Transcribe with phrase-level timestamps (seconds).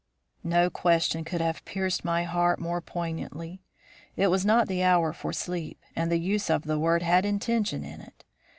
[0.43, 3.61] "No question could have pierced my heart more poignantly.
[4.17, 7.83] It was not the hour for sleep, and the use of the word had intention
[7.83, 8.25] in it.